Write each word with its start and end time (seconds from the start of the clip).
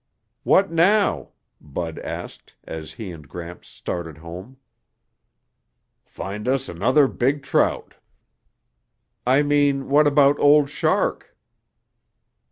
"What 0.41 0.71
now?" 0.71 1.33
Bud 1.61 1.99
asked, 1.99 2.55
as 2.63 2.93
he 2.93 3.11
and 3.11 3.29
Gramps 3.29 3.67
started 3.67 4.17
home. 4.17 4.57
"Find 6.03 6.47
us 6.47 6.67
another 6.67 7.07
big 7.07 7.43
trout." 7.43 7.93
"I 9.27 9.43
mean, 9.43 9.89
what 9.89 10.07
about 10.07 10.39
Old 10.39 10.71
Shark?" 10.71 11.37